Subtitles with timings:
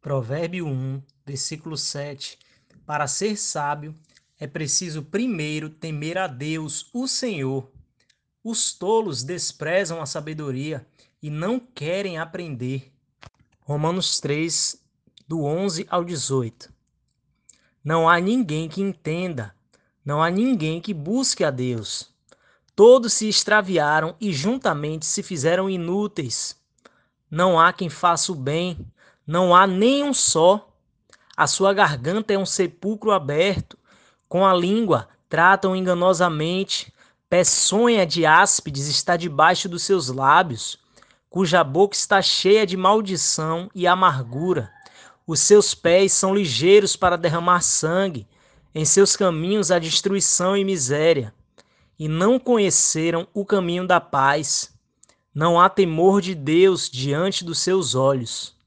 [0.00, 2.38] Provérbio 1, versículo 7.
[2.86, 3.94] Para ser sábio,
[4.38, 7.70] é preciso primeiro temer a Deus, o Senhor.
[8.42, 10.86] Os tolos desprezam a sabedoria
[11.22, 12.90] e não querem aprender.
[13.60, 14.82] Romanos 3,
[15.28, 16.72] do 11 ao 18.
[17.84, 19.54] Não há ninguém que entenda,
[20.02, 22.10] não há ninguém que busque a Deus.
[22.74, 26.58] Todos se extraviaram e juntamente se fizeram inúteis.
[27.30, 28.90] Não há quem faça o bem,
[29.30, 30.68] não há nenhum só.
[31.36, 33.78] A sua garganta é um sepulcro aberto,
[34.28, 36.92] com a língua tratam enganosamente,
[37.28, 40.80] peçonha de áspides está debaixo dos seus lábios,
[41.28, 44.68] cuja boca está cheia de maldição e amargura.
[45.24, 48.26] Os seus pés são ligeiros para derramar sangue,
[48.74, 51.32] em seus caminhos há destruição e miséria.
[51.96, 54.74] E não conheceram o caminho da paz.
[55.32, 58.58] Não há temor de Deus diante dos seus olhos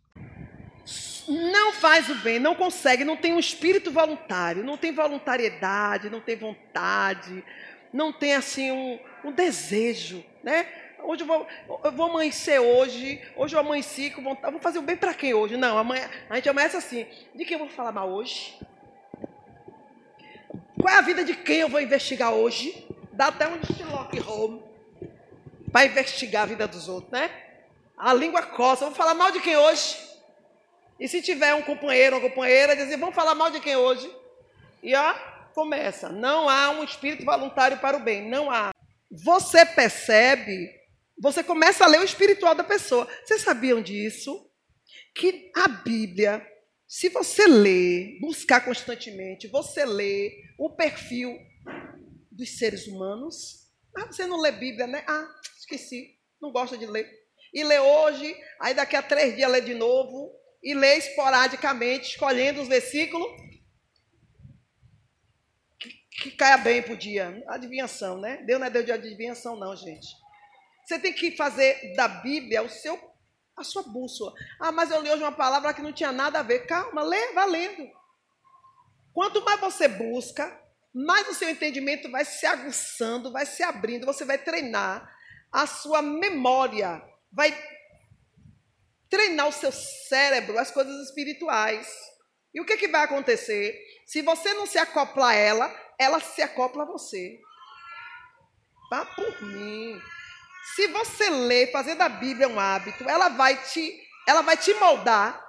[1.33, 6.21] não faz o bem, não consegue, não tem um espírito voluntário, não tem voluntariedade, não
[6.21, 7.43] tem vontade,
[7.91, 10.67] não tem assim um, um desejo, né?
[11.01, 11.47] Hoje eu vou,
[11.83, 15.33] eu vou amanhecer hoje, hoje eu amanheci com vontade, vou fazer o bem para quem
[15.33, 15.57] hoje?
[15.57, 18.57] Não, amanhã, a gente amanhece assim, de quem eu vou falar mal hoje?
[20.79, 22.87] Qual é a vida de quem eu vou investigar hoje?
[23.11, 24.61] Dá até um Sherlock Holmes
[25.71, 27.29] para investigar a vida dos outros, né?
[27.97, 30.12] A língua coça, vou falar mal de quem hoje?
[30.99, 34.09] E se tiver um companheiro ou companheira, dizer, vamos falar mal de quem hoje?
[34.81, 35.13] E ó,
[35.53, 36.09] começa.
[36.09, 38.29] Não há um espírito voluntário para o bem.
[38.29, 38.71] Não há.
[39.11, 40.69] Você percebe,
[41.17, 43.07] você começa a ler o espiritual da pessoa.
[43.23, 44.49] Vocês sabiam disso?
[45.15, 46.45] Que a Bíblia,
[46.87, 51.37] se você ler, buscar constantemente, você lê o perfil
[52.31, 53.67] dos seres humanos.
[53.95, 55.03] Ah, você não lê Bíblia, né?
[55.07, 55.27] Ah,
[55.57, 56.17] esqueci.
[56.41, 57.09] Não gosta de ler.
[57.53, 62.61] E lê hoje, aí daqui a três dias lê de novo e lê esporadicamente, escolhendo
[62.61, 63.27] os versículos
[65.77, 65.89] que,
[66.21, 67.43] que caia bem para o dia.
[67.49, 68.37] Adivinhação, né?
[68.45, 70.07] Deus não é Deus de adivinhação, não, gente.
[70.85, 72.97] Você tem que fazer da Bíblia o seu,
[73.57, 74.33] a sua bússola.
[74.59, 76.65] Ah, mas eu li hoje uma palavra que não tinha nada a ver.
[76.65, 77.89] Calma, lê, vá lendo.
[79.13, 80.59] Quanto mais você busca,
[80.93, 85.11] mais o seu entendimento vai se aguçando, vai se abrindo, você vai treinar
[85.51, 87.01] a sua memória,
[87.31, 87.51] vai
[89.13, 91.87] treinar o seu cérebro às coisas espirituais.
[92.51, 93.79] E o que, que vai acontecer?
[94.07, 97.39] Se você não se acopla a ela, ela se acopla a você.
[98.89, 100.01] Vá por mim.
[100.75, 105.39] Se você ler, fazer da Bíblia um hábito, ela vai te, ela vai te moldar,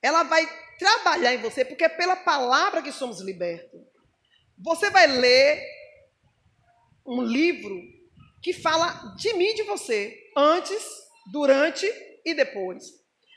[0.00, 0.48] ela vai
[0.78, 3.80] trabalhar em você, porque é pela palavra que somos libertos.
[4.58, 5.60] Você vai ler
[7.04, 7.82] um livro
[8.40, 10.84] que fala de mim e de você, antes,
[11.32, 12.84] durante e depois.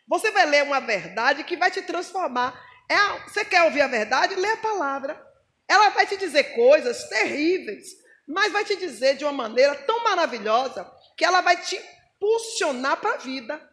[0.07, 2.59] Você vai ler uma verdade que vai te transformar.
[2.89, 4.33] É você quer ouvir a verdade?
[4.35, 5.23] Lê a palavra.
[5.67, 7.89] Ela vai te dizer coisas terríveis,
[8.27, 11.79] mas vai te dizer de uma maneira tão maravilhosa que ela vai te
[12.16, 13.69] impulsionar para a vida.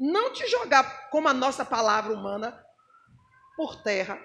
[0.00, 2.58] Não te jogar como a nossa palavra humana
[3.56, 4.18] por terra.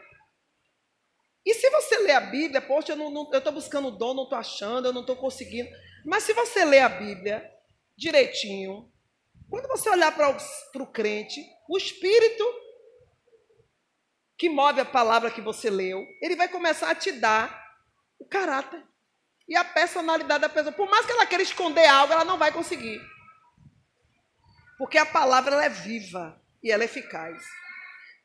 [1.45, 4.93] E se você lê a Bíblia, poxa, eu estou buscando dom, não estou achando, eu
[4.93, 5.69] não estou conseguindo.
[6.05, 7.43] Mas se você lê a Bíblia
[7.97, 8.89] direitinho,
[9.49, 10.29] quando você olhar para
[10.83, 12.43] o crente, o espírito
[14.37, 17.61] que move a palavra que você leu, ele vai começar a te dar
[18.19, 18.81] o caráter
[19.47, 20.71] e a personalidade da pessoa.
[20.71, 23.01] Por mais que ela queira esconder algo, ela não vai conseguir.
[24.77, 27.43] Porque a palavra ela é viva e ela é eficaz.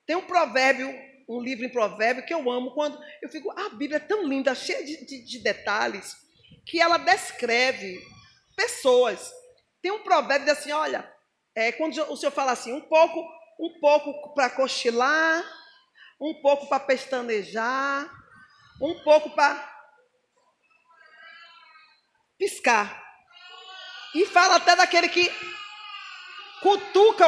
[0.06, 0.94] Tem um provérbio,
[1.28, 4.28] um livro em provérbio que eu amo quando eu fico, ah, a Bíblia é tão
[4.28, 6.14] linda, cheia de, de, de detalhes,
[6.66, 7.98] que ela descreve
[8.54, 9.32] pessoas.
[9.80, 11.13] Tem um provérbio assim, olha,
[11.54, 13.20] é, quando o senhor fala assim, um pouco,
[13.58, 15.44] um pouco para cochilar,
[16.20, 18.10] um pouco para pestanejar,
[18.80, 19.72] um pouco para
[22.38, 23.02] piscar.
[24.14, 25.30] E fala até daquele que
[26.60, 27.26] cutuca,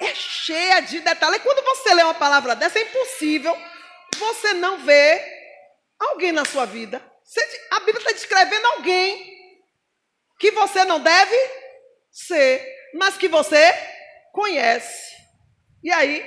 [0.00, 1.42] é cheia de detalhes.
[1.42, 3.56] Quando você lê uma palavra dessa, é impossível
[4.16, 5.22] você não ver
[5.98, 7.02] alguém na sua vida.
[7.70, 9.36] a Bíblia está descrevendo alguém
[10.38, 11.36] que você não deve
[12.10, 13.72] ser mas que você
[14.32, 15.16] conhece.
[15.82, 16.24] E aí,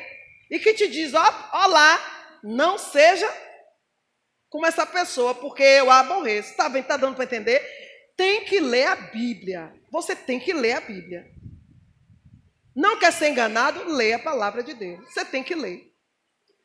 [0.49, 3.29] e que te diz, ó, ó lá, não seja
[4.49, 6.51] como essa pessoa, porque eu a aborreço.
[6.51, 6.67] Está?
[6.77, 7.61] Está dando para entender?
[8.17, 9.73] Tem que ler a Bíblia.
[9.89, 11.25] Você tem que ler a Bíblia.
[12.75, 13.85] Não quer ser enganado?
[13.85, 15.05] Lê a palavra de Deus.
[15.09, 15.91] Você tem que ler.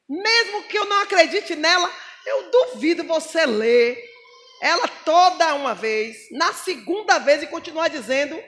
[0.09, 1.91] Mesmo que eu não acredite nela,
[2.27, 3.97] eu duvido você ler
[4.61, 8.41] ela toda uma vez, na segunda vez e continuar dizendo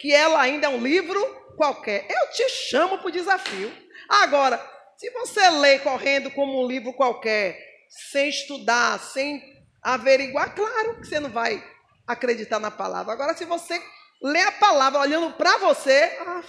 [0.00, 1.22] que ela ainda é um livro
[1.56, 2.06] qualquer.
[2.10, 3.70] Eu te chamo para o desafio.
[4.08, 4.58] Agora,
[4.96, 7.58] Se você lê correndo como um livro qualquer,
[7.88, 9.42] sem estudar, sem
[9.80, 11.64] averiguar, claro que você não vai
[12.06, 13.14] acreditar na palavra.
[13.14, 13.82] Agora, se você
[14.22, 16.46] lê a palavra olhando para você, af,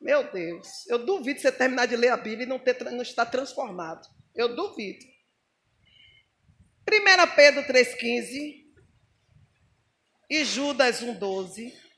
[0.00, 3.26] meu Deus, eu duvido você terminar de ler a Bíblia e não, ter, não estar
[3.26, 4.08] transformado.
[4.34, 5.04] Eu duvido.
[6.90, 8.64] 1 Pedro 3,15
[10.30, 11.89] e Judas 1,12.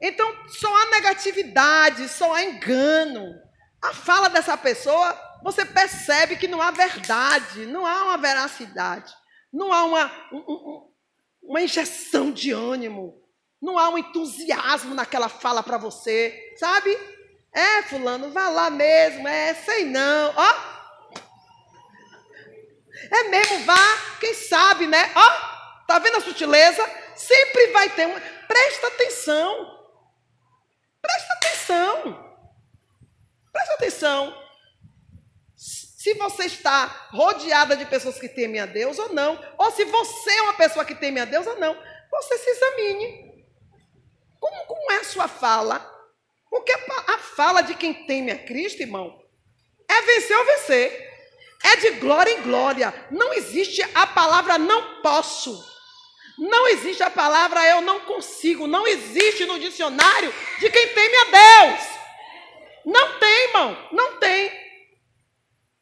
[0.00, 3.34] Então, só há negatividade, só há engano.
[3.82, 9.12] A fala dessa pessoa, você percebe que não há verdade, não há uma veracidade,
[9.52, 10.90] não há uma, um,
[11.42, 13.22] uma injeção de ânimo,
[13.60, 16.96] não há um entusiasmo naquela fala para você, sabe?
[17.52, 20.78] É, fulano, vá lá mesmo, é, sei não, ó.
[23.10, 23.76] É mesmo, vá,
[24.20, 25.10] quem sabe, né?
[25.14, 26.84] Ó, tá vendo a sutileza?
[27.14, 28.20] Sempre vai ter uma.
[28.20, 29.77] Presta atenção.
[31.68, 32.38] Atenção.
[33.52, 34.42] Presta atenção.
[35.54, 40.30] Se você está rodeada de pessoas que temem a Deus ou não, ou se você
[40.30, 41.76] é uma pessoa que teme a Deus ou não,
[42.10, 43.44] você se examine.
[44.40, 45.78] Como, como é a sua fala?
[46.48, 49.20] Porque a, a fala de quem teme a Cristo, irmão,
[49.86, 51.08] é vencer ou vencer.
[51.64, 52.94] É de glória em glória.
[53.10, 55.62] Não existe a palavra não posso.
[56.38, 58.66] Não existe a palavra eu não consigo.
[58.66, 61.80] Não existe no dicionário de quem teme a Deus.
[62.86, 63.88] Não tem, irmão.
[63.92, 64.52] Não tem.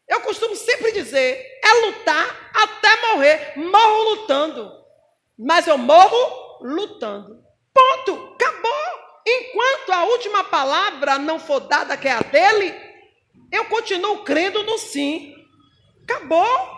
[0.09, 3.53] Eu costumo sempre dizer: é lutar até morrer.
[3.57, 4.73] Morro lutando.
[5.39, 7.45] Mas eu morro lutando.
[7.75, 8.35] Ponto.
[8.35, 9.07] Acabou.
[9.27, 12.75] Enquanto a última palavra não for dada, que é a dele,
[13.53, 15.35] eu continuo crendo no sim.
[16.05, 16.76] Acabou.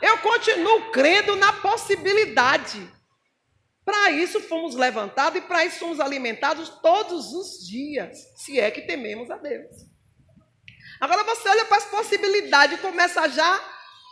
[0.00, 2.90] Eu continuo crendo na possibilidade.
[3.84, 8.82] Para isso fomos levantados e para isso somos alimentados todos os dias, se é que
[8.82, 9.74] tememos a Deus.
[11.00, 13.64] Agora você olha para as possibilidades e começa já,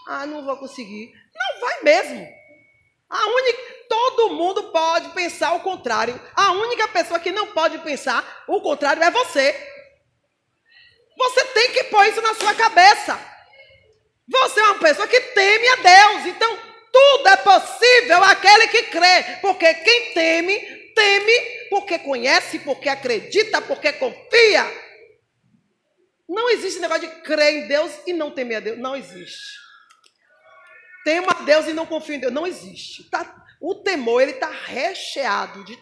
[0.09, 1.13] ah, não vou conseguir.
[1.35, 2.27] Não vai mesmo.
[3.09, 6.19] A única, todo mundo pode pensar o contrário.
[6.35, 9.55] A única pessoa que não pode pensar o contrário é você.
[11.19, 13.36] Você tem que pôr isso na sua cabeça.
[14.29, 16.27] Você é uma pessoa que teme a Deus.
[16.27, 16.59] Então,
[16.93, 19.39] tudo é possível aquele que crê.
[19.41, 20.59] Porque quem teme,
[20.95, 24.65] teme porque conhece, porque acredita, porque confia.
[26.29, 28.79] Não existe negócio de crer em Deus e não temer a Deus.
[28.79, 29.59] Não existe.
[31.05, 32.33] Tema a Deus e não confia em Deus.
[32.33, 33.09] Não existe.
[33.09, 35.79] Tá, o temor, ele está recheado de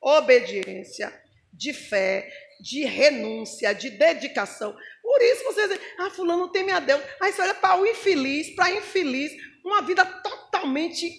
[0.00, 1.12] obediência,
[1.52, 2.30] de fé,
[2.62, 4.76] de renúncia, de dedicação.
[5.02, 7.02] Por isso você diz, ah, fulano teme a Deus.
[7.20, 9.32] Aí você olha para o infeliz, para infeliz,
[9.64, 11.12] uma vida totalmente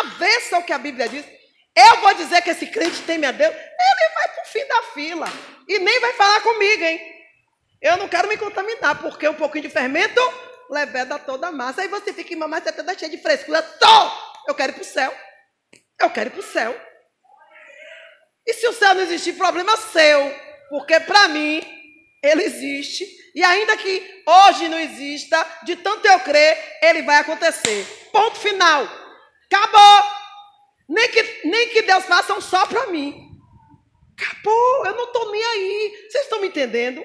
[0.00, 1.24] avessa ao que a Bíblia diz.
[1.74, 4.82] Eu vou dizer que esse crente teme a Deus, ele vai para o fim da
[4.92, 5.26] fila.
[5.66, 7.00] E nem vai falar comigo, hein?
[7.80, 10.20] Eu não quero me contaminar, porque um pouquinho de fermento
[10.70, 11.80] leveda toda a massa.
[11.80, 13.62] Aí você fica, mamãe, você está cheia de frescura.
[13.62, 14.10] Tô!
[14.46, 15.14] Eu quero ir para o céu.
[16.00, 16.78] Eu quero ir para o céu.
[18.46, 20.44] E se o céu não existir, problema seu.
[20.68, 21.62] Porque para mim,
[22.22, 23.06] ele existe.
[23.34, 27.84] E ainda que hoje não exista, de tanto eu crer, ele vai acontecer.
[28.12, 28.88] Ponto final.
[29.50, 30.10] Acabou.
[30.88, 33.14] Nem que, nem que Deus faça um só para mim.
[34.18, 34.86] Acabou.
[34.86, 36.06] Eu não estou nem aí.
[36.08, 37.04] Vocês estão me entendendo?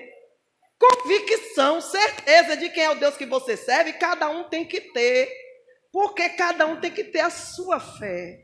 [0.79, 5.29] Convicção, certeza de quem é o Deus que você serve, cada um tem que ter.
[5.91, 8.43] Porque cada um tem que ter a sua fé.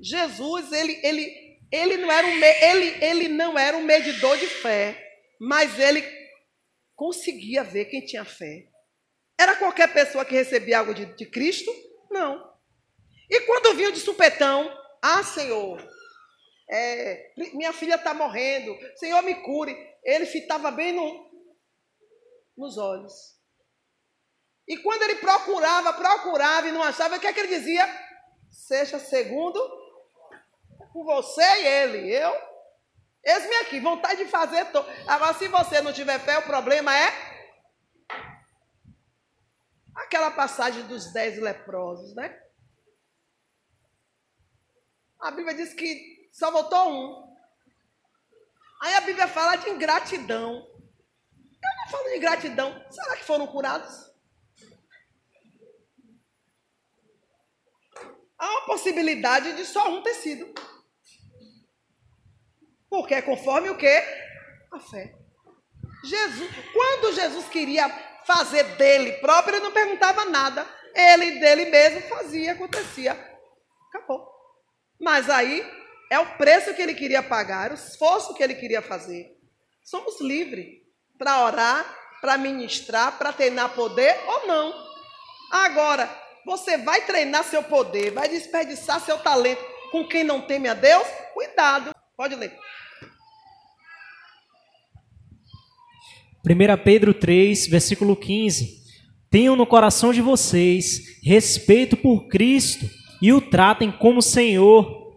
[0.00, 5.00] Jesus, ele, ele, ele, não, era um, ele, ele não era um medidor de fé,
[5.40, 6.02] mas ele
[6.94, 8.68] conseguia ver quem tinha fé.
[9.38, 11.70] Era qualquer pessoa que recebia algo de, de Cristo?
[12.10, 12.52] Não.
[13.28, 14.70] E quando vinha de supetão,
[15.02, 15.82] ah, Senhor,
[16.70, 19.76] é, minha filha está morrendo, Senhor, me cure.
[20.04, 21.30] Ele fitava bem no,
[22.56, 23.34] nos olhos.
[24.66, 27.86] E quando ele procurava, procurava e não achava, o que é que ele dizia?
[28.50, 29.83] Seja segundo
[30.94, 32.14] com você e ele.
[32.14, 32.32] Eu,
[33.24, 34.64] eis-me aqui, vontade de fazer.
[34.66, 34.78] To...
[35.08, 37.12] Agora, se você não tiver fé, o problema é
[39.92, 42.40] aquela passagem dos dez leprosos, né?
[45.20, 47.34] A Bíblia diz que só voltou um.
[48.82, 50.54] Aí a Bíblia fala de ingratidão.
[50.54, 52.86] Eu não falo de gratidão.
[52.90, 54.12] Será que foram curados?
[58.38, 60.52] Há uma possibilidade de só um ter sido.
[62.94, 64.02] Porque é conforme o que?
[64.72, 65.12] A fé.
[66.04, 67.88] Jesus, quando Jesus queria
[68.24, 70.64] fazer dele próprio, ele não perguntava nada.
[70.94, 73.18] Ele dele mesmo fazia, acontecia.
[73.88, 74.24] Acabou.
[75.00, 75.68] Mas aí
[76.08, 79.26] é o preço que ele queria pagar, o esforço que ele queria fazer.
[79.82, 80.64] Somos livres
[81.18, 84.72] para orar, para ministrar, para treinar poder ou não.
[85.50, 86.08] Agora,
[86.46, 91.08] você vai treinar seu poder, vai desperdiçar seu talento com quem não teme a Deus?
[91.32, 91.92] Cuidado.
[92.16, 92.56] Pode ler.
[96.44, 98.82] 1 Pedro 3, versículo 15.
[99.30, 102.88] Tenham no coração de vocês respeito por Cristo
[103.22, 105.14] e o tratem como Senhor.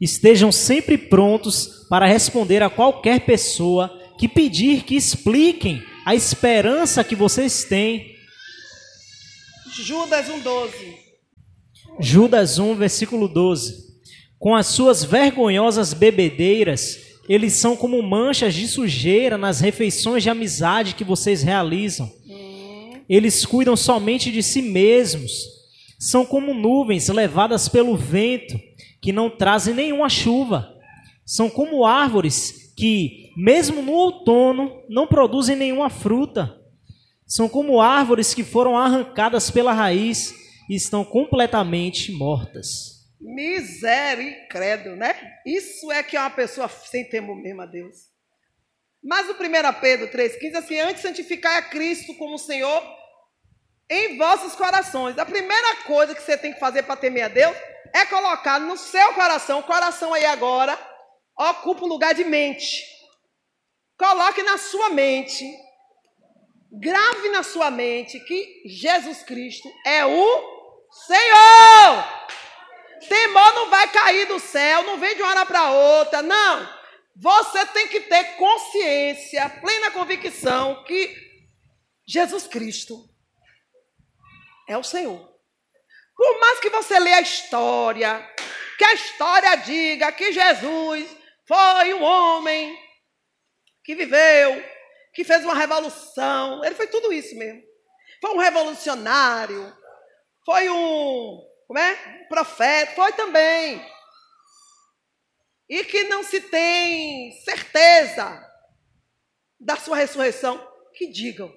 [0.00, 7.14] Estejam sempre prontos para responder a qualquer pessoa que pedir que expliquem a esperança que
[7.14, 8.16] vocês têm.
[9.74, 10.70] Judas 1,12.
[12.00, 13.90] Judas 1, versículo 12.
[14.38, 20.96] Com as suas vergonhosas bebedeiras, eles são como manchas de sujeira nas refeições de amizade
[20.96, 22.10] que vocês realizam.
[23.08, 25.30] Eles cuidam somente de si mesmos.
[25.96, 28.58] São como nuvens levadas pelo vento,
[29.00, 30.74] que não trazem nenhuma chuva.
[31.24, 36.58] São como árvores que, mesmo no outono, não produzem nenhuma fruta.
[37.28, 40.34] São como árvores que foram arrancadas pela raiz
[40.68, 42.99] e estão completamente mortas.
[43.20, 45.38] Misericredo, né?
[45.44, 48.10] Isso é que é uma pessoa sem temor mesmo a Deus.
[49.02, 52.82] Mas o 1 Pedro 3,15 assim, antes santificar a Cristo como Senhor
[53.88, 55.18] em vossos corações.
[55.18, 57.56] A primeira coisa que você tem que fazer para temer a Deus
[57.92, 60.78] é colocar no seu coração, o coração aí agora,
[61.36, 62.84] ocupa o lugar de mente.
[63.98, 65.44] Coloque na sua mente,
[66.72, 72.20] grave na sua mente que Jesus Cristo é o Senhor.
[73.08, 76.80] Temor não vai cair do céu, não vem de uma hora para outra, não.
[77.16, 81.14] Você tem que ter consciência, plena convicção que
[82.06, 83.08] Jesus Cristo
[84.68, 85.28] é o Senhor.
[86.16, 88.26] Por mais que você lê a história,
[88.76, 91.16] que a história diga que Jesus
[91.46, 92.78] foi um homem
[93.84, 94.62] que viveu,
[95.14, 97.62] que fez uma revolução, ele foi tudo isso mesmo.
[98.20, 99.76] Foi um revolucionário,
[100.44, 102.24] foi um como é?
[102.24, 103.80] Profeta, foi também.
[105.68, 108.44] E que não se tem certeza
[109.56, 110.58] da sua ressurreição,
[110.92, 111.56] que digam.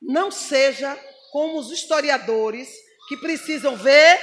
[0.00, 0.94] Não seja
[1.32, 2.72] como os historiadores
[3.08, 4.20] que precisam ver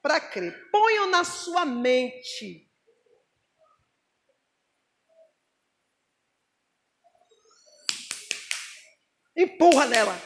[0.00, 0.70] para crer.
[0.70, 2.66] Ponham na sua mente.
[9.36, 10.18] Empurra nela.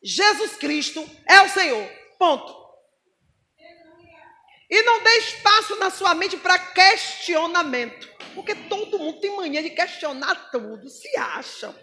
[0.00, 1.84] Jesus Cristo é o Senhor.
[2.16, 2.57] Ponto.
[4.70, 8.08] E não dê espaço na sua mente para questionamento.
[8.34, 11.74] Porque todo mundo tem mania de questionar tudo, se acham.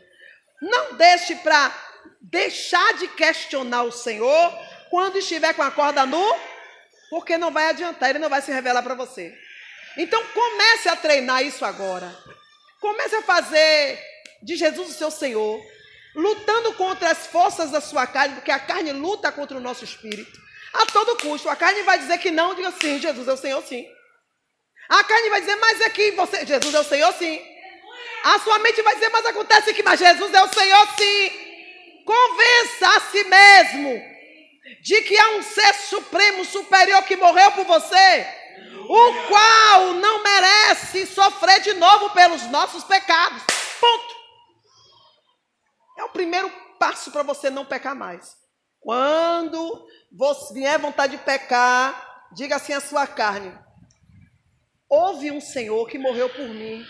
[0.61, 1.73] Não deixe para
[2.21, 4.53] deixar de questionar o Senhor
[4.89, 6.23] quando estiver com a corda nu,
[7.09, 9.35] porque não vai adiantar, ele não vai se revelar para você.
[9.97, 12.15] Então comece a treinar isso agora.
[12.79, 13.99] Comece a fazer
[14.43, 15.59] de Jesus o seu Senhor,
[16.15, 20.44] lutando contra as forças da sua carne, porque a carne luta contra o nosso espírito
[20.81, 21.49] a todo custo.
[21.49, 23.85] A carne vai dizer que não, diga sim, Jesus é o Senhor, sim.
[24.89, 27.41] A carne vai dizer, mas é que você, Jesus é o Senhor, sim.
[28.23, 32.03] A sua mente vai dizer, mas acontece que, mas Jesus é o Senhor, sim.
[32.05, 34.15] Convença a si mesmo
[34.81, 38.27] de que há um ser supremo, superior que morreu por você,
[38.87, 43.41] o qual não merece sofrer de novo pelos nossos pecados.
[43.79, 44.15] Ponto.
[45.97, 48.35] É o primeiro passo para você não pecar mais.
[48.85, 53.51] Quando você vier vontade de pecar, diga assim a sua carne:
[54.87, 56.85] houve um Senhor que morreu por mim.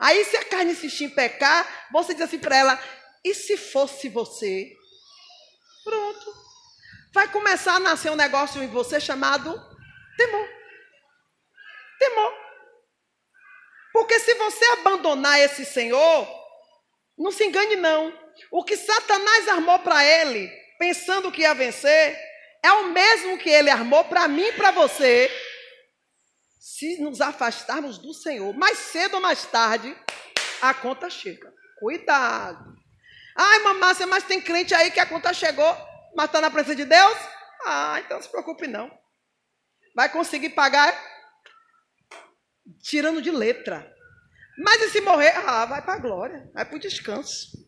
[0.00, 2.82] Aí, se a carne insistir em pecar, você diz assim para ela:
[3.24, 4.72] e se fosse você?
[5.84, 6.34] Pronto.
[7.14, 9.54] Vai começar a nascer um negócio em você chamado
[10.16, 10.48] temor.
[12.00, 12.32] Temor.
[13.92, 16.26] Porque se você abandonar esse Senhor,
[17.16, 18.21] não se engane, não.
[18.50, 20.48] O que Satanás armou para ele,
[20.78, 22.18] pensando que ia vencer,
[22.62, 25.30] é o mesmo que ele armou para mim e para você,
[26.58, 28.54] se nos afastarmos do Senhor.
[28.54, 29.96] Mais cedo ou mais tarde,
[30.60, 31.52] a conta chega.
[31.78, 32.76] Cuidado.
[33.36, 35.76] Ai, mamácia, mas tem crente aí que a conta chegou,
[36.14, 37.18] mas está na presença de Deus?
[37.64, 38.90] Ah, então não se preocupe não.
[39.94, 40.92] Vai conseguir pagar
[42.82, 43.90] tirando de letra.
[44.58, 45.32] Mas e se morrer?
[45.36, 47.61] Ah, vai para a glória, vai para o descanso.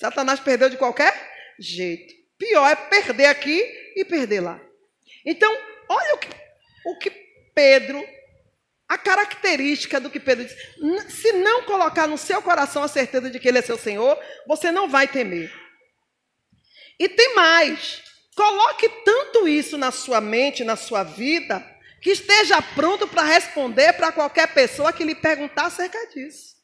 [0.00, 1.14] Satanás perdeu de qualquer
[1.58, 2.14] jeito.
[2.38, 3.62] Pior é perder aqui
[3.94, 4.58] e perder lá.
[5.26, 5.54] Então,
[5.90, 6.28] olha o que,
[6.86, 7.10] o que
[7.54, 8.02] Pedro,
[8.88, 10.56] a característica do que Pedro diz.
[11.12, 14.72] Se não colocar no seu coração a certeza de que Ele é seu Senhor, você
[14.72, 15.52] não vai temer.
[16.98, 18.02] E tem mais.
[18.34, 21.62] Coloque tanto isso na sua mente, na sua vida,
[22.00, 26.54] que esteja pronto para responder para qualquer pessoa que lhe perguntar acerca disso.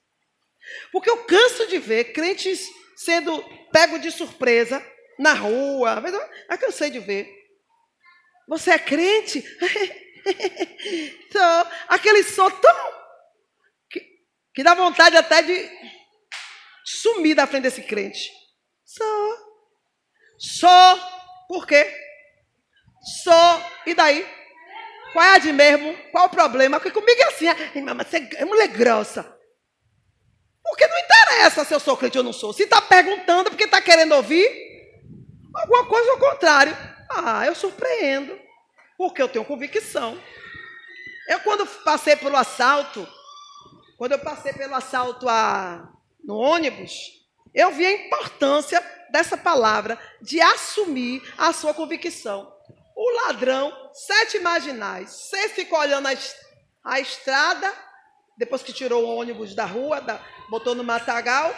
[0.90, 2.66] Porque eu canso de ver crentes
[2.96, 4.84] sendo pego de surpresa
[5.18, 6.02] na rua.
[6.48, 7.30] Eu cansei de ver.
[8.48, 9.42] Você é crente?
[11.30, 11.72] Sou.
[11.88, 12.92] Aquele som tão.
[13.90, 14.00] Que,
[14.54, 15.70] que dá vontade até de
[16.84, 18.30] sumir da frente desse crente.
[18.84, 19.36] Só.
[20.38, 21.46] Só.
[21.48, 21.92] Por quê?
[23.22, 23.72] Só.
[23.84, 24.26] E daí?
[25.12, 25.96] Qual é a de mesmo?
[26.10, 26.78] Qual o problema?
[26.78, 27.46] Porque comigo é assim.
[27.82, 29.35] Mas você é mulher grossa.
[30.66, 32.52] Porque não interessa se eu sou crente ou não sou.
[32.52, 34.48] Se está perguntando porque está querendo ouvir,
[35.54, 36.76] alguma coisa ao contrário.
[37.08, 38.38] Ah, eu surpreendo.
[38.98, 40.20] Porque eu tenho convicção.
[41.28, 43.06] Eu quando passei pelo assalto,
[43.96, 45.88] quando eu passei pelo assalto a,
[46.22, 46.92] no ônibus,
[47.54, 52.52] eu vi a importância dessa palavra de assumir a sua convicção.
[52.94, 56.12] O ladrão, sete marginais, seis ficou olhando a,
[56.84, 57.72] a estrada,
[58.36, 61.54] depois que tirou o ônibus da rua, da, botou no matagal.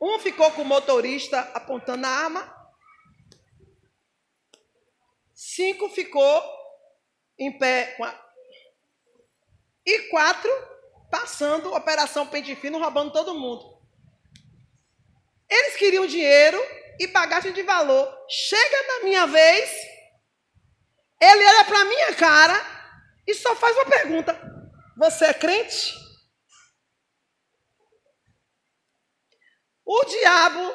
[0.00, 2.60] Um ficou com o motorista apontando a arma.
[5.34, 6.42] Cinco ficou
[7.38, 8.30] em pé com a...
[9.84, 10.50] E quatro
[11.10, 13.78] passando Operação Pente Fino, roubando todo mundo.
[15.48, 16.58] Eles queriam dinheiro
[16.98, 18.08] e bagagem de valor.
[18.28, 19.70] Chega na minha vez,
[21.20, 22.54] ele olha para minha cara
[23.26, 24.38] e só faz uma pergunta:
[24.96, 25.98] Você é crente?
[29.92, 30.72] O diabo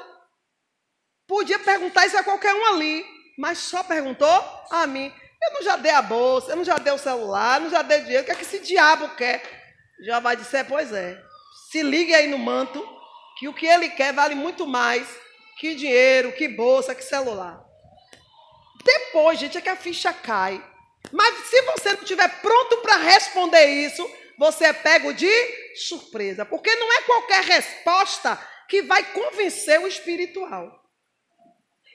[1.26, 3.06] podia perguntar isso a qualquer um ali,
[3.38, 4.28] mas só perguntou
[4.70, 5.10] a mim.
[5.42, 7.82] Eu não já dei a bolsa, eu não já dei o celular, eu não já
[7.82, 8.24] dei dinheiro.
[8.24, 9.42] O que é que esse diabo quer?
[10.06, 11.18] Já vai dizer, pois é.
[11.72, 12.86] Se ligue aí no manto,
[13.40, 15.08] que o que ele quer vale muito mais
[15.58, 17.64] que dinheiro, que bolsa, que celular.
[18.84, 20.62] Depois, gente, é que a ficha cai.
[21.14, 24.06] Mas se você não estiver pronto para responder isso,
[24.38, 25.32] você é pego de
[25.88, 26.44] surpresa.
[26.44, 30.84] Porque não é qualquer resposta que vai convencer o espiritual.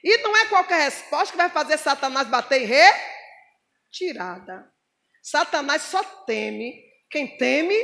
[0.03, 2.67] E não é qualquer resposta que vai fazer Satanás bater
[3.89, 4.71] retirada.
[5.21, 7.75] Satanás só teme quem teme,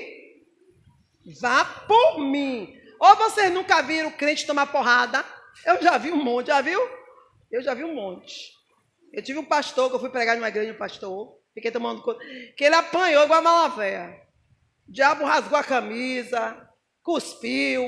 [1.39, 2.73] vá por mim.
[2.99, 5.23] Ou vocês nunca viram crente tomar porrada?
[5.65, 6.79] Eu já vi um monte, já viu?
[7.51, 8.53] Eu já vi um monte.
[9.13, 12.19] Eu tive um pastor que eu fui pregar numa igreja, um pastor, fiquei tomando conta,
[12.55, 14.21] que ele apanhou igual a malavéia.
[14.88, 16.69] O diabo rasgou a camisa,
[17.03, 17.83] cuspiu,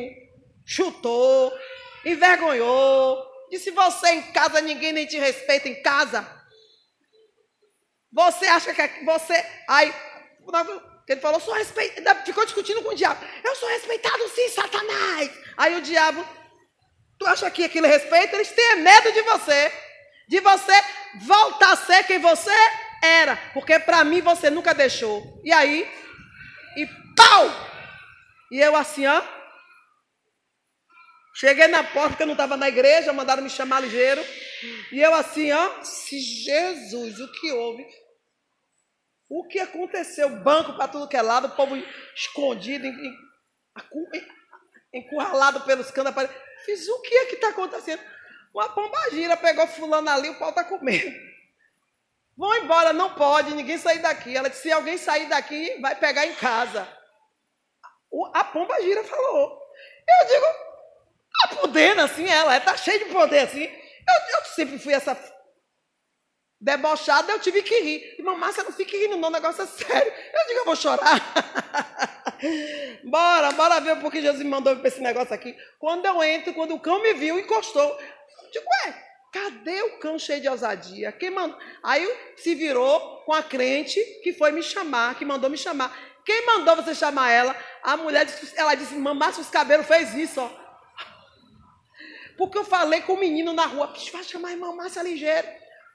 [0.70, 1.52] chutou,
[2.06, 6.26] envergonhou, disse você em casa, ninguém nem te respeita em casa.
[8.14, 9.46] Você acha que você.
[9.68, 9.94] Aí,
[11.08, 12.24] ele falou, sou respeitado.
[12.24, 13.24] Ficou discutindo com o diabo.
[13.44, 15.32] Eu sou respeitado sim, Satanás.
[15.58, 16.26] Aí o diabo,
[17.18, 18.36] tu acha que aquilo é respeito?
[18.36, 19.74] Eles têm medo de você.
[20.28, 20.74] De você
[21.22, 22.56] voltar a ser quem você
[23.02, 23.36] era.
[23.54, 25.42] Porque para mim você nunca deixou.
[25.44, 25.88] E aí,
[26.78, 27.50] e pau!
[28.52, 29.39] E eu assim, ó.
[31.40, 34.22] Cheguei na porta, que eu não estava na igreja, mandaram me chamar ligeiro.
[34.92, 37.88] E eu assim, ó, se Jesus, o que houve?
[39.30, 40.30] O que aconteceu?
[40.42, 41.78] Banco para tudo que é lado, o povo
[42.14, 42.86] escondido,
[44.94, 46.14] encurralado pelos canos.
[46.66, 48.04] Fiz o que é que está acontecendo?
[48.54, 51.16] Uma pomba gira pegou fulano ali, o pau está comendo.
[52.36, 54.36] Vão embora, não pode, ninguém sair daqui.
[54.36, 56.86] Ela disse: se alguém sair daqui, vai pegar em casa.
[58.34, 59.58] A pomba gira falou.
[60.10, 60.69] Eu digo,
[61.56, 63.64] podendo assim, ela está cheia de poder assim.
[63.64, 65.18] Eu, eu, sempre fui essa
[66.60, 68.16] debochada, eu tive que rir.
[68.18, 70.12] Irmã Márcia, não fique rindo, não, o negócio é sério.
[70.34, 71.22] Eu digo, eu vou chorar.
[73.04, 75.56] bora, bora ver porque Jesus me mandou para esse negócio aqui.
[75.80, 77.84] Quando eu entro, quando o cão me viu, encostou.
[77.84, 81.12] Eu digo, ué, cadê o cão cheio de ousadia?
[81.12, 81.58] Quem mandou?
[81.84, 85.98] Aí se virou com a crente que foi me chamar, que mandou me chamar.
[86.26, 87.56] Quem mandou você chamar ela?
[87.82, 90.59] A mulher disse, ela disse, mamãe, os cabelos fez isso, ó.
[92.40, 95.46] Porque eu falei com o menino na rua, que vai chamar a irmã Márcia ligeiro.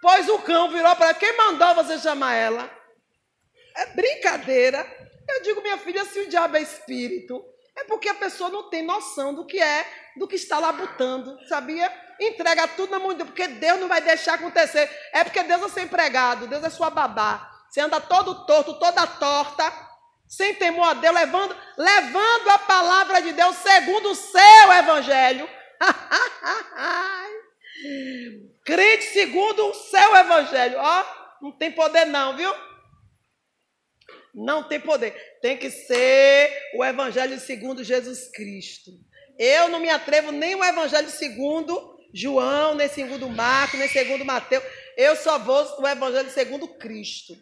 [0.03, 2.71] Pois o cão virou para quem mandou você chamar ela?
[3.75, 4.87] É brincadeira.
[5.27, 7.43] Eu digo, minha filha, se o diabo é espírito,
[7.75, 11.35] é porque a pessoa não tem noção do que é, do que está lá botando,
[11.49, 11.91] sabia?
[12.21, 14.91] Entrega tudo na mão de Deus, porque Deus não vai deixar acontecer.
[15.15, 17.51] É porque Deus é seu empregado, Deus é sua babá.
[17.71, 19.73] Você anda todo torto, toda torta,
[20.29, 25.49] sem temor a Deus, levando, levando a palavra de Deus segundo o seu evangelho.
[28.65, 30.79] Crente segundo o seu evangelho.
[30.79, 31.05] Ó,
[31.43, 32.53] não tem poder não, viu?
[34.35, 35.15] Não tem poder.
[35.41, 38.91] Tem que ser o evangelho segundo Jesus Cristo.
[39.39, 44.65] Eu não me atrevo nem o evangelho segundo João, nem segundo Marcos, nem segundo Mateus.
[44.97, 47.35] Eu só vou o evangelho segundo Cristo.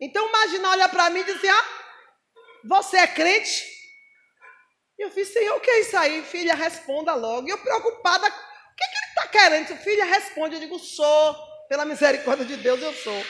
[0.00, 1.64] Então imagina olhar para mim e dizer: "Ah,
[2.64, 3.81] você é crente?"
[5.02, 6.22] Eu fiz, Senhor, o que é isso aí?
[6.22, 7.48] Filha, responda logo.
[7.48, 9.76] E eu preocupada, o que, que ele está querendo?
[9.78, 10.54] Filha, responde.
[10.54, 11.36] Eu digo, sou.
[11.68, 13.26] Pela misericórdia de Deus, eu sou.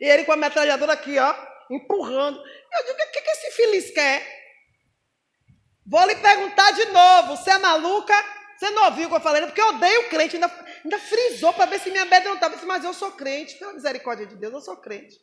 [0.00, 1.34] E ele com a metralhadora aqui, ó,
[1.70, 2.38] empurrando.
[2.38, 4.24] Eu digo, o que, que esse feliz quer?
[5.84, 8.14] Vou lhe perguntar de novo, você é maluca?
[8.56, 9.42] Você não ouviu o que eu falei?
[9.42, 10.50] Porque eu odeio crente, ainda,
[10.84, 12.56] ainda frisou para ver se me amedrontava.
[12.66, 15.16] Mas eu sou crente, pela misericórdia de Deus, eu sou crente.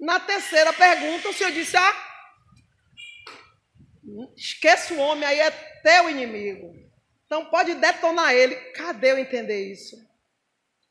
[0.00, 2.11] Na terceira pergunta, o senhor disse, ah,
[4.36, 5.50] esquece o homem, aí é
[5.82, 6.74] teu inimigo.
[7.26, 8.54] Então pode detonar ele.
[8.72, 9.96] Cadê eu entender isso?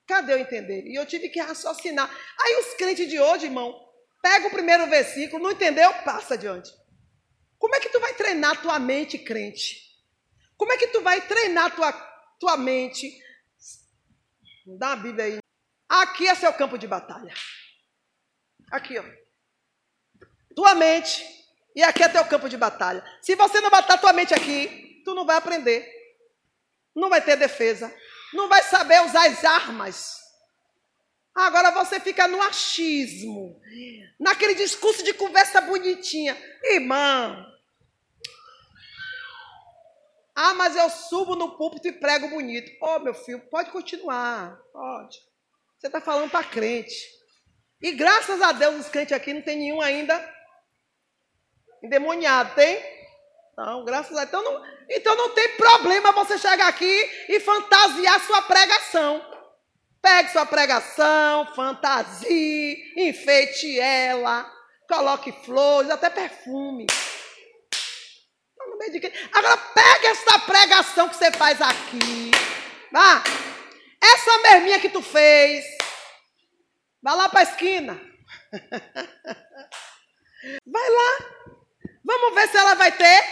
[0.08, 0.86] Cadê eu entender?
[0.88, 2.10] E eu tive que raciocinar.
[2.40, 3.80] Aí os crentes de hoje, irmão,
[4.22, 5.94] pega o primeiro versículo, não entendeu?
[6.04, 6.72] Passa adiante.
[7.58, 9.92] Como é que tu vai treinar tua mente, crente?
[10.58, 11.92] Como é que tu vai treinar tua,
[12.40, 13.16] tua mente?
[14.66, 15.38] Dá a Bíblia aí.
[15.88, 17.34] Aqui é seu campo de batalha.
[18.72, 19.04] Aqui, ó.
[20.56, 21.41] Tua mente.
[21.76, 23.04] E aqui é teu campo de batalha.
[23.22, 25.90] Se você não botar tua mente aqui, tu não vai aprender.
[26.96, 27.94] Não vai ter defesa.
[28.34, 30.20] Não vai saber usar as armas.
[31.34, 33.62] Agora você fica no achismo.
[34.20, 36.38] Naquele discurso de conversa bonitinha.
[36.64, 37.52] Irmão,
[40.36, 42.72] ah, mas eu subo no púlpito e prego bonito.
[42.82, 44.60] Ô, oh, meu filho, pode continuar.
[44.72, 45.20] Pode.
[45.78, 46.96] Você está falando para crente.
[47.82, 50.18] E graças a Deus, os crentes aqui não tem nenhum ainda
[51.84, 52.82] endemoniado, tem?
[53.58, 54.30] Não, graças a Deus.
[54.30, 59.26] Então não, então não tem problema você chegar aqui e fantasiar sua pregação.
[60.02, 64.52] Pegue sua pregação, fantasie, enfeite ela,
[64.88, 66.88] coloque flores, até perfume
[69.34, 72.32] Agora pega essa pregação que você faz aqui.
[72.92, 73.24] Vá.
[74.02, 75.64] Essa merminha que tu fez.
[77.04, 78.02] Vai lá para a esquina.
[80.66, 81.41] Vai lá.
[82.04, 83.24] Vamos ver se ela vai ter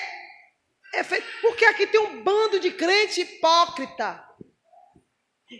[0.94, 1.28] efeito.
[1.42, 4.24] Porque aqui tem um bando de crente hipócrita.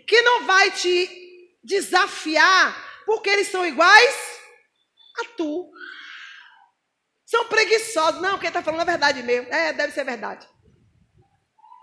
[0.06, 3.02] Que não vai te desafiar.
[3.04, 4.40] Porque eles são iguais
[5.20, 5.70] a tu.
[7.26, 8.20] São preguiçosos.
[8.20, 9.52] Não, quem está falando é verdade mesmo.
[9.52, 10.48] É, deve ser verdade.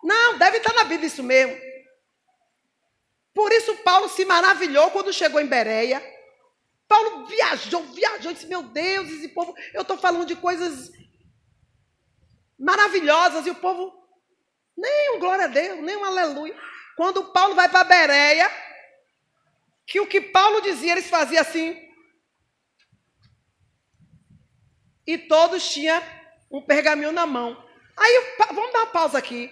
[0.04, 1.58] Não, deve estar na Bíblia isso mesmo.
[3.34, 6.02] Por isso Paulo se maravilhou quando chegou em Bereia.
[6.88, 10.92] Paulo viajou, viajou disse: Meu Deus, esse povo, eu estou falando de coisas
[12.58, 13.94] maravilhosas e o povo,
[14.76, 16.56] nem um glória a Deus, nem um aleluia.
[16.96, 18.50] Quando Paulo vai para Bereia,
[19.86, 21.88] que o que Paulo dizia, eles faziam assim.
[25.08, 26.04] e todos tinham
[26.52, 27.64] um pergaminho na mão.
[27.96, 29.50] Aí, vamos dar uma pausa aqui.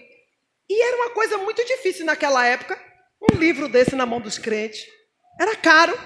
[0.70, 2.78] E era uma coisa muito difícil naquela época,
[3.32, 4.86] um livro desse na mão dos crentes.
[5.40, 5.98] Era caro.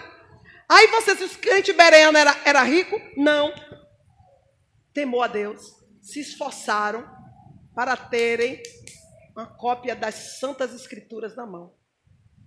[0.67, 3.51] Aí você, se os crentes bereano era, era rico, não.
[4.93, 5.78] Temou a Deus.
[6.01, 7.07] Se esforçaram
[7.75, 8.62] para terem
[9.31, 11.73] uma cópia das Santas Escrituras na mão.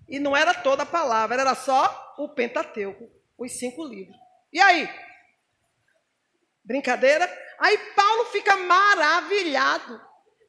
[0.08, 4.16] E não era toda a palavra, era só o Pentateuco, os cinco livros.
[4.52, 4.88] E aí?
[6.64, 7.26] Brincadeira?
[7.58, 10.00] Aí Paulo fica maravilhado.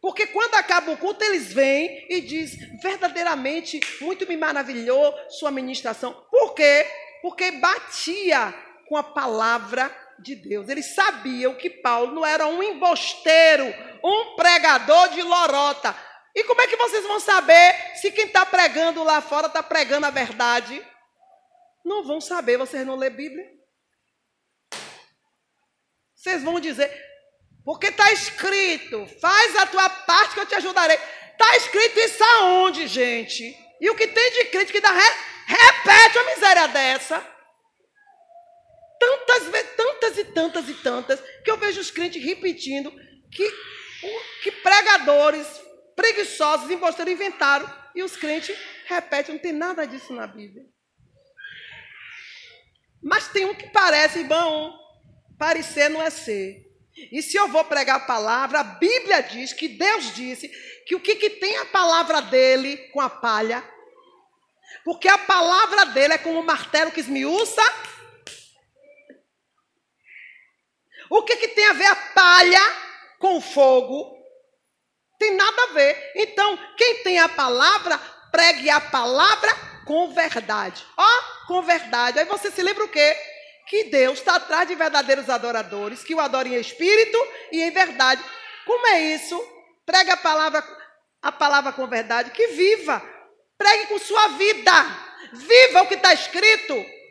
[0.01, 6.13] Porque quando acaba o culto, eles vêm e diz: verdadeiramente, muito me maravilhou sua ministração.
[6.29, 6.85] Por quê?
[7.21, 8.53] Porque batia
[8.89, 9.89] com a palavra
[10.19, 10.69] de Deus.
[10.69, 13.65] Eles sabiam que Paulo não era um embosteiro,
[14.04, 15.95] um pregador de lorota.
[16.36, 20.06] E como é que vocês vão saber se quem está pregando lá fora está pregando
[20.06, 20.86] a verdade?
[21.86, 23.45] Não vão saber, vocês não lê Bíblia.
[26.15, 26.89] Vocês vão dizer,
[27.65, 30.97] porque está escrito, faz a tua parte que eu te ajudarei.
[31.32, 33.58] Está escrito isso aonde, gente?
[33.80, 35.10] E o que tem de que dá re,
[35.45, 37.19] repete uma miséria dessa?
[38.99, 39.43] Tantas,
[39.76, 42.91] tantas e tantas e tantas que eu vejo os crentes repetindo
[43.32, 43.52] que,
[44.43, 45.47] que pregadores
[45.95, 50.65] preguiçosos, embosteiros inventaram e os crentes repetem, não tem nada disso na Bíblia.
[53.02, 54.73] Mas tem um que parece bom,
[55.38, 56.62] Parecer não é ser.
[57.12, 60.47] E se eu vou pregar a palavra, a Bíblia diz que Deus disse
[60.86, 63.63] que o que, que tem a palavra dele com a palha?
[64.86, 67.62] Porque a palavra dele é como um martelo que esmiuça.
[71.13, 72.62] O que, que tem a ver a palha
[73.19, 74.17] com fogo?
[75.19, 76.12] Tem nada a ver.
[76.15, 77.99] Então, quem tem a palavra,
[78.32, 79.54] pregue a palavra
[79.86, 80.84] com verdade.
[80.97, 82.17] Ó, com verdade.
[82.17, 83.15] Aí você se lembra o quê?
[83.67, 87.17] que Deus está atrás de verdadeiros adoradores, que o adorem em espírito
[87.52, 88.23] e em verdade.
[88.65, 89.39] Como é isso?
[89.86, 90.63] Pregue a palavra,
[91.21, 93.02] a palavra com verdade, que viva.
[93.58, 94.71] Pregue com sua vida.
[95.34, 97.02] Viva o que está escrito.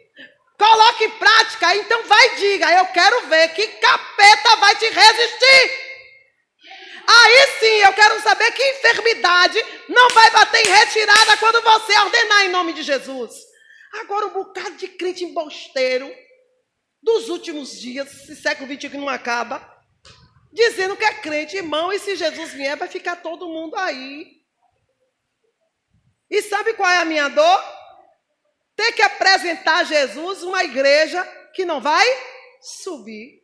[0.62, 1.74] Coloque em prática.
[1.74, 5.92] Então vai e diga: Eu quero ver que capeta vai te resistir.
[7.04, 12.44] Aí sim eu quero saber que enfermidade não vai bater em retirada quando você ordenar
[12.44, 13.32] em nome de Jesus.
[13.94, 16.08] Agora, um bocado de crente embosteiro
[17.02, 19.60] dos últimos dias, esse século XXI não acaba,
[20.52, 24.28] dizendo que é crente, irmão, e se Jesus vier, vai ficar todo mundo aí.
[26.30, 27.81] E sabe qual é a minha dor?
[28.82, 31.22] Ter que apresentar a Jesus uma igreja
[31.54, 32.04] que não vai
[32.60, 33.40] subir.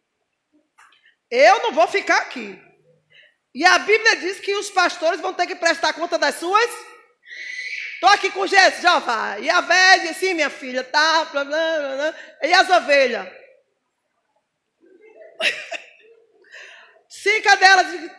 [1.31, 2.61] Eu não vou ficar aqui.
[3.55, 6.69] E a Bíblia diz que os pastores vão ter que prestar conta das suas.
[7.95, 9.39] Estou aqui com Jesus, já.
[9.39, 11.27] E a velha, sim, minha filha, tá.
[11.27, 13.29] Blá, blá, blá, e as ovelhas?
[17.09, 18.11] Sim, cadê elas?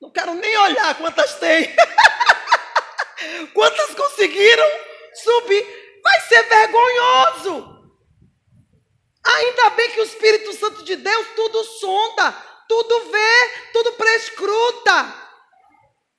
[0.00, 1.74] Não quero nem olhar quantas tem.
[3.52, 4.70] quantas conseguiram
[5.12, 5.79] subir?
[6.10, 7.80] Vai ser vergonhoso.
[9.24, 12.32] Ainda bem que o Espírito Santo de Deus tudo sonda,
[12.68, 15.14] tudo vê, tudo prescruta.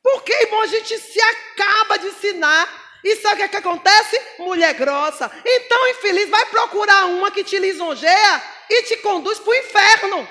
[0.02, 2.80] Porque, irmão, a gente se acaba de ensinar.
[3.04, 4.22] E sabe o que, é que acontece?
[4.40, 5.30] Mulher grossa.
[5.46, 10.28] Então, infeliz, vai procurar uma que te lisonjeia e te conduz para o inferno.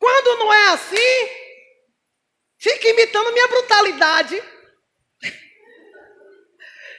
[0.00, 1.28] Quando não é assim,
[2.58, 4.42] fica imitando minha brutalidade.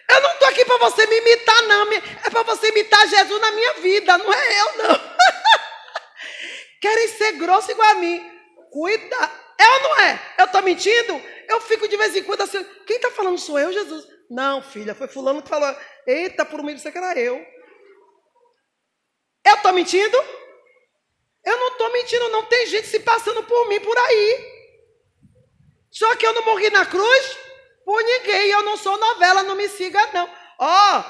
[0.10, 1.92] Eu não estou aqui para você me imitar, não.
[1.94, 5.10] É para você imitar Jesus na minha vida, não é eu, não.
[6.82, 8.26] Querem ser grosso igual a mim.
[8.72, 9.32] Cuida.
[9.60, 10.34] É ou não é?
[10.38, 11.22] Eu estou mentindo?
[11.48, 12.64] Eu fico de vez em quando assim.
[12.88, 14.08] Quem está falando sou eu, Jesus?
[14.30, 15.76] Não, filha, foi fulano que falou.
[16.08, 17.46] Eita, por um meio você que era eu.
[19.46, 20.18] Eu estou mentindo?
[21.44, 22.46] Eu não estou mentindo, não.
[22.46, 24.60] Tem gente se passando por mim por aí.
[25.92, 27.38] Só que eu não morri na cruz
[27.84, 28.19] por ninguém.
[28.70, 30.30] Não sou novela, não me siga, não.
[30.60, 31.04] Ó,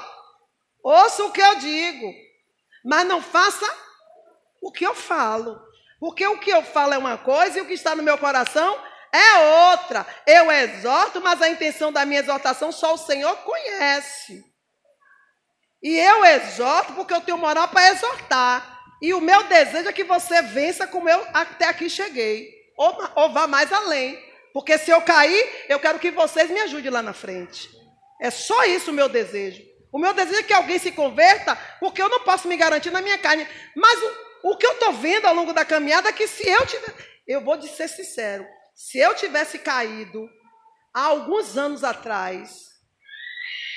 [0.82, 2.10] oh, ouça o que eu digo.
[2.82, 3.66] Mas não faça
[4.62, 5.60] o que eu falo.
[5.98, 8.82] Porque o que eu falo é uma coisa e o que está no meu coração
[9.12, 10.06] é outra.
[10.26, 14.42] Eu exorto, mas a intenção da minha exortação só o Senhor conhece.
[15.82, 18.80] E eu exorto porque eu tenho moral para exortar.
[19.02, 22.48] E o meu desejo é que você vença como eu até aqui cheguei.
[22.74, 24.29] Ou, ou vá mais além.
[24.52, 27.68] Porque se eu cair, eu quero que vocês me ajudem lá na frente.
[28.20, 29.62] É só isso o meu desejo.
[29.92, 33.00] O meu desejo é que alguém se converta, porque eu não posso me garantir na
[33.00, 33.46] minha carne.
[33.74, 36.66] Mas o, o que eu estou vendo ao longo da caminhada é que se eu
[36.66, 36.94] tiver.
[37.26, 38.46] Eu vou ser sincero.
[38.74, 40.28] Se eu tivesse caído
[40.92, 42.50] há alguns anos atrás,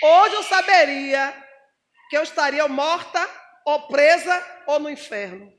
[0.02, 1.34] hoje eu saberia
[2.10, 3.28] que eu estaria morta,
[3.66, 5.52] ou presa, ou no inferno.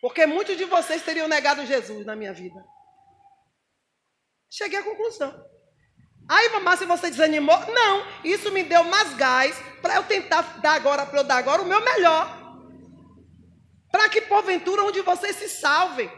[0.00, 2.62] Porque muitos de vocês teriam negado Jesus na minha vida.
[4.50, 5.34] Cheguei à conclusão.
[6.28, 11.06] Aí, se você desanimou, não, isso me deu mais gás para eu tentar dar agora,
[11.06, 12.36] para eu dar agora o meu melhor.
[13.90, 16.10] Para que, porventura, onde vocês se salvem,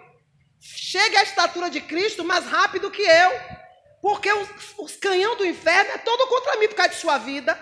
[0.61, 3.61] chegue à estatura de Cristo mais rápido que eu.
[4.03, 7.57] Porque os, os canhão do inferno é todo contra mim por causa de sua vida.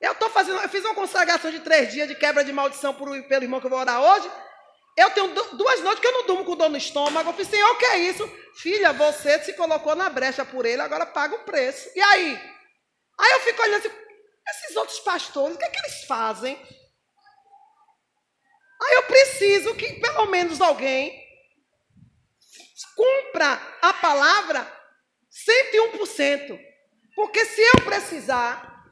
[0.00, 3.08] Eu estou fazendo, eu fiz uma consagração de três dias de quebra de maldição por,
[3.24, 4.30] pelo irmão que eu vou orar hoje.
[5.00, 7.30] Eu tenho duas noites que eu não durmo com dor no estômago.
[7.30, 8.30] Eu falei, Senhor, o que é isso?
[8.56, 11.90] Filha, você se colocou na brecha por ele, agora paga o preço.
[11.96, 12.38] E aí?
[13.18, 13.96] Aí eu fico olhando assim,
[14.50, 16.54] esses outros pastores, o que é que eles fazem?
[18.82, 21.18] Aí eu preciso que pelo menos alguém
[22.94, 24.70] cumpra a palavra
[25.30, 26.60] 101%.
[27.16, 28.84] Porque se eu precisar,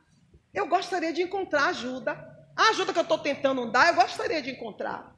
[0.55, 2.12] eu gostaria de encontrar ajuda.
[2.57, 5.18] A ajuda que eu estou tentando dar, eu gostaria de encontrar.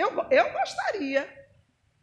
[0.00, 1.28] Eu, eu gostaria.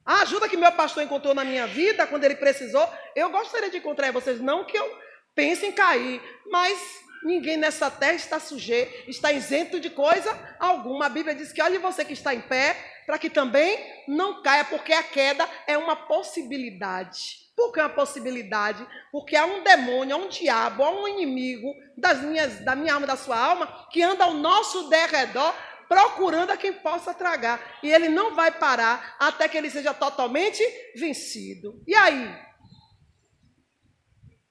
[0.05, 3.77] A ajuda que meu pastor encontrou na minha vida, quando ele precisou, eu gostaria de
[3.77, 4.39] encontrar vocês.
[4.39, 4.87] Não que eu
[5.33, 6.77] pense em cair, mas
[7.23, 11.07] ninguém nessa terra está sujeito, está isento de coisa alguma.
[11.07, 14.63] A Bíblia diz que olhe você que está em pé, para que também não caia,
[14.65, 17.47] porque a queda é uma possibilidade.
[17.55, 18.85] Por que uma possibilidade?
[19.11, 23.07] Porque há um demônio, há um diabo, há um inimigo das minhas, da minha alma,
[23.07, 25.55] da sua alma, que anda ao nosso derredor
[25.87, 27.79] procurando a quem possa tragar.
[27.81, 30.63] E ele não vai parar até que ele seja totalmente
[30.95, 31.81] vencido.
[31.87, 32.47] E aí?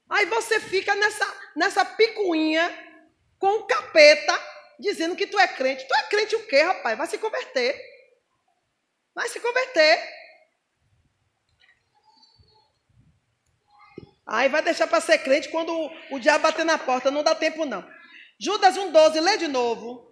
[0.09, 2.67] Aí você fica nessa, nessa picuinha
[3.37, 4.39] com o capeta
[4.79, 5.87] dizendo que tu é crente.
[5.87, 6.97] Tu é crente o quê, rapaz?
[6.97, 7.79] Vai se converter.
[9.13, 10.17] Vai se converter.
[14.25, 17.09] Aí vai deixar para ser crente quando o, o diabo bater na porta.
[17.09, 17.87] Não dá tempo, não.
[18.39, 20.06] Judas 1,12, lê de novo.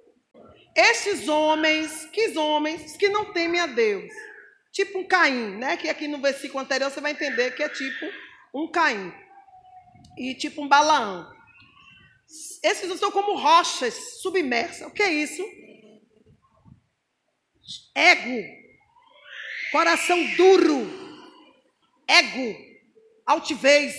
[0.75, 4.11] Esses homens, que homens que não temem a Deus.
[4.71, 5.77] Tipo um Caim, né?
[5.77, 8.05] Que aqui no versículo anterior você vai entender que é tipo
[8.53, 9.13] um Caim.
[10.17, 11.33] E tipo um Balaão.
[12.63, 14.87] Esses são como rochas submersas.
[14.87, 15.43] O que é isso?
[17.95, 18.43] Ego.
[19.71, 21.05] Coração duro
[22.07, 22.55] ego,
[23.25, 23.95] altivez.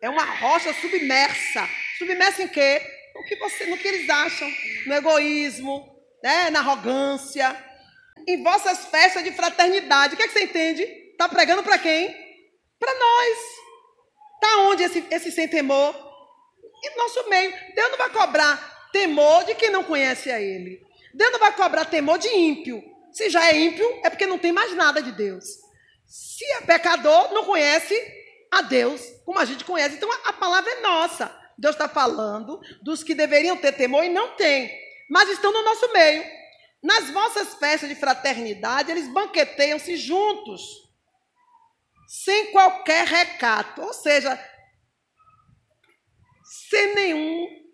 [0.00, 1.68] É uma rocha submersa.
[1.98, 2.80] Submersa em quê?
[3.14, 4.50] No que, você, no que eles acham.
[4.86, 5.86] No egoísmo,
[6.22, 6.50] né?
[6.50, 7.56] na arrogância.
[8.26, 10.14] Em vossas festas de fraternidade.
[10.14, 10.82] O que, é que você entende?
[10.82, 12.14] Está pregando para quem?
[12.78, 13.38] Para nós.
[14.34, 15.94] Está onde esse, esse sem temor?
[16.84, 17.52] Em nosso meio.
[17.74, 20.82] Deus não vai cobrar temor de quem não conhece a Ele.
[21.12, 22.82] Deus não vai cobrar temor de ímpio.
[23.12, 25.44] Se já é ímpio, é porque não tem mais nada de Deus.
[26.04, 27.94] Se é pecador, não conhece
[28.50, 29.96] a Deus como a gente conhece.
[29.96, 31.43] Então a palavra é nossa.
[31.58, 34.70] Deus está falando dos que deveriam ter temor e não têm,
[35.08, 36.24] mas estão no nosso meio.
[36.82, 40.62] Nas vossas festas de fraternidade, eles banqueteiam-se juntos,
[42.06, 44.38] sem qualquer recato, ou seja,
[46.70, 47.64] sem nenhum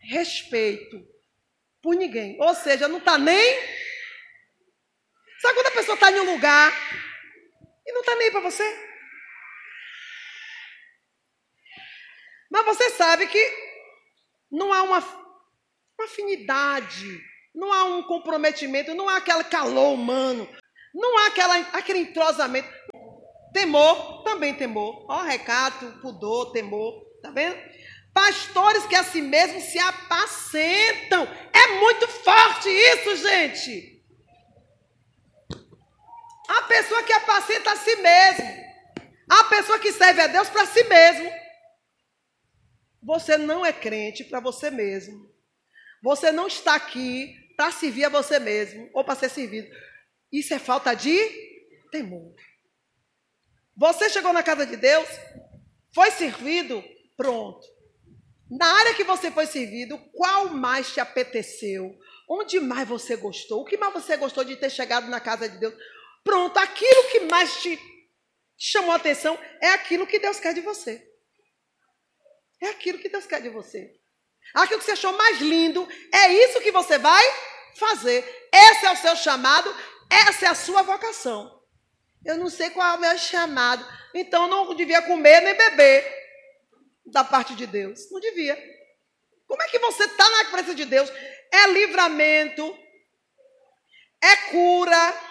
[0.00, 1.04] respeito
[1.82, 2.36] por ninguém.
[2.40, 3.58] Ou seja, não está nem.
[5.40, 6.72] Sabe quando a pessoa está em um lugar
[7.86, 8.95] e não está nem para você?
[12.50, 13.52] Mas você sabe que
[14.50, 17.20] não há uma, uma afinidade,
[17.54, 20.48] não há um comprometimento, não há aquele calor humano,
[20.94, 22.68] não há aquela, aquele entrosamento.
[23.52, 25.06] Temor, também temor.
[25.08, 27.56] Ó, recato, pudor, temor, tá vendo?
[28.12, 31.26] Pastores que a si mesmos se apacentam.
[31.52, 34.02] É muito forte isso, gente.
[36.48, 38.64] A pessoa que apacenta a si mesmo.
[39.28, 41.30] A pessoa que serve a Deus para si mesmo.
[43.06, 45.32] Você não é crente para você mesmo.
[46.02, 49.72] Você não está aqui para servir a você mesmo ou para ser servido.
[50.32, 51.16] Isso é falta de
[51.92, 52.34] temor.
[53.76, 55.08] Você chegou na casa de Deus,
[55.94, 56.82] foi servido,
[57.16, 57.64] pronto.
[58.50, 61.96] Na área que você foi servido, qual mais te apeteceu?
[62.28, 63.62] Onde mais você gostou?
[63.62, 65.74] O que mais você gostou de ter chegado na casa de Deus?
[66.24, 67.78] Pronto, aquilo que mais te
[68.58, 71.05] chamou a atenção é aquilo que Deus quer de você.
[72.60, 73.94] É aquilo que Deus quer de você.
[74.54, 77.24] Aquilo que você achou mais lindo, é isso que você vai
[77.76, 78.48] fazer.
[78.52, 79.74] Esse é o seu chamado,
[80.10, 81.62] essa é a sua vocação.
[82.24, 86.26] Eu não sei qual é o meu chamado, então não devia comer nem beber
[87.04, 88.10] da parte de Deus.
[88.10, 88.56] Não devia.
[89.46, 91.10] Como é que você está na presença de Deus?
[91.52, 92.76] É livramento,
[94.20, 95.22] é cura,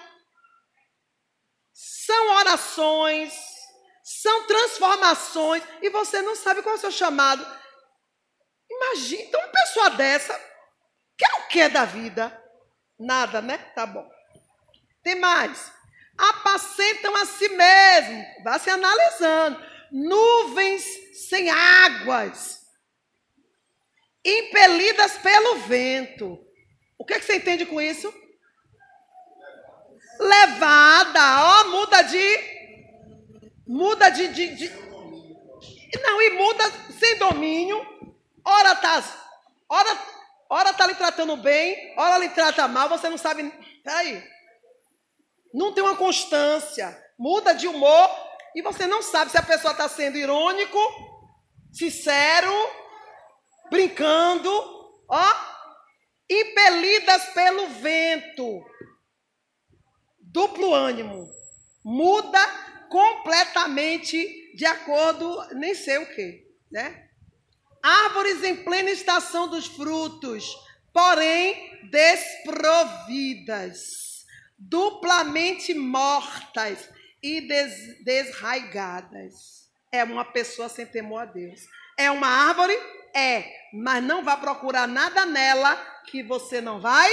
[1.74, 3.34] são orações
[4.26, 7.46] são transformações e você não sabe qual é o seu chamado.
[8.68, 10.34] Imagina, então uma pessoa dessa
[11.16, 12.44] quer o que da vida?
[12.98, 13.60] Nada, né?
[13.76, 14.10] Tá bom.
[15.04, 15.72] Tem mais.
[16.18, 18.26] Apacentam a si mesmo.
[18.44, 19.64] Vá se analisando.
[19.92, 20.84] Nuvens
[21.30, 22.62] sem águas.
[24.26, 26.44] Impelidas pelo vento.
[26.98, 28.12] O que, é que você entende com isso?
[30.20, 32.55] Levada, ó, muda de
[33.68, 34.70] muda de, de, de,
[36.02, 36.64] Não, e muda
[37.00, 37.86] sem domínio.
[38.44, 39.04] Ora está
[39.68, 40.00] ora,
[40.50, 43.52] ora tá lhe tratando bem, ora lhe trata mal, você não sabe.
[43.84, 44.24] Peraí.
[45.54, 47.02] Não tem uma constância.
[47.18, 48.10] Muda de humor
[48.56, 50.78] e você não sabe se a pessoa está sendo irônico,
[51.72, 52.54] sincero,
[53.70, 54.50] brincando,
[55.10, 55.26] ó,
[56.30, 58.64] impelidas pelo vento.
[60.20, 61.26] Duplo ânimo.
[61.84, 67.10] Muda completamente de acordo, nem sei o que, né?
[67.84, 70.56] Árvores em plena estação dos frutos,
[70.92, 74.26] porém desprovidas,
[74.58, 76.90] duplamente mortas
[77.22, 79.70] e des desraigadas.
[79.92, 81.62] É uma pessoa sem temor a Deus.
[81.98, 82.78] É uma árvore?
[83.14, 87.10] É, mas não vá procurar nada nela que você não vai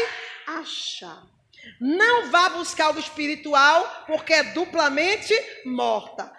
[0.47, 1.32] achar.
[1.81, 6.33] Não vá buscar o espiritual, porque é duplamente morta.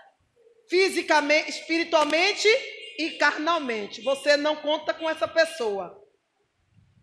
[0.69, 2.47] Fisicamente, espiritualmente
[2.97, 4.01] e carnalmente.
[4.01, 5.99] Você não conta com essa pessoa.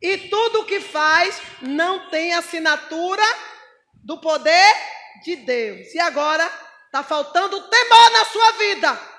[0.00, 3.22] E tudo o que faz não tem assinatura
[4.02, 4.74] do poder
[5.22, 5.94] de Deus.
[5.94, 6.44] E agora
[6.86, 9.09] está faltando temor na sua vida.